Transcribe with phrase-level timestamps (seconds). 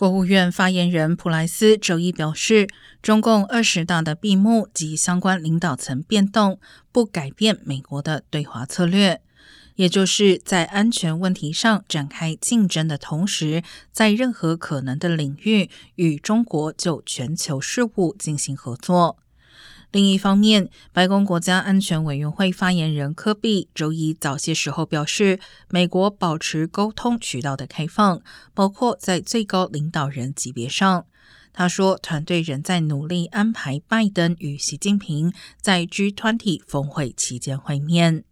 [0.00, 2.66] 国务院发言人普莱斯周一表示，
[3.02, 6.58] 中共二十大的闭幕及相关领导层变动
[6.90, 9.20] 不改变美国的对华策略，
[9.74, 19.18] 也就是在安全问题上展开竞争的同时，在任何可能的领域与中国就全球事务进行合作。
[19.92, 28.22] 另一方面，白宫国家安全委员会发言人科比周一早些时候表示，美国保持沟通渠道的开放，
[28.54, 31.06] 包括在最高领导人级别上。
[31.52, 38.22] 他说，团队仍在努力安排拜登与习近平在 G20 峰会期间会面。